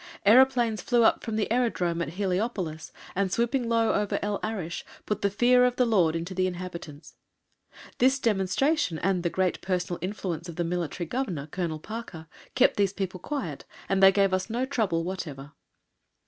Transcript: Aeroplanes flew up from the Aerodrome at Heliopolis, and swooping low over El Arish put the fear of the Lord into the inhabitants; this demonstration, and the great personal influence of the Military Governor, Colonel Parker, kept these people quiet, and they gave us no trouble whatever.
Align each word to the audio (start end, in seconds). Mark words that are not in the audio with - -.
Aeroplanes 0.25 0.81
flew 0.81 1.03
up 1.03 1.23
from 1.23 1.35
the 1.35 1.47
Aerodrome 1.51 2.01
at 2.01 2.13
Heliopolis, 2.13 2.91
and 3.15 3.31
swooping 3.31 3.69
low 3.69 3.93
over 3.93 4.17
El 4.23 4.39
Arish 4.43 4.83
put 5.05 5.21
the 5.21 5.29
fear 5.29 5.63
of 5.63 5.75
the 5.75 5.85
Lord 5.85 6.15
into 6.15 6.33
the 6.33 6.47
inhabitants; 6.47 7.17
this 7.99 8.17
demonstration, 8.17 8.97
and 8.97 9.21
the 9.21 9.29
great 9.29 9.61
personal 9.61 9.99
influence 10.01 10.49
of 10.49 10.55
the 10.55 10.63
Military 10.63 11.05
Governor, 11.05 11.45
Colonel 11.45 11.77
Parker, 11.77 12.25
kept 12.55 12.77
these 12.77 12.93
people 12.93 13.19
quiet, 13.19 13.63
and 13.87 14.01
they 14.01 14.11
gave 14.11 14.33
us 14.33 14.49
no 14.49 14.65
trouble 14.65 15.03
whatever. 15.03 15.51